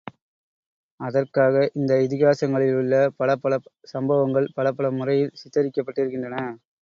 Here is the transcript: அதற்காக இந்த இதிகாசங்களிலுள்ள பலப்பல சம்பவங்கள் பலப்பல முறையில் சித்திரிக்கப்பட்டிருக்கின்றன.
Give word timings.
அதற்காக 0.99 1.65
இந்த 1.75 1.93
இதிகாசங்களிலுள்ள 2.05 2.93
பலப்பல 3.19 3.59
சம்பவங்கள் 3.85 4.47
பலப்பல 4.57 4.91
முறையில் 4.97 5.37
சித்திரிக்கப்பட்டிருக்கின்றன. 5.41 6.39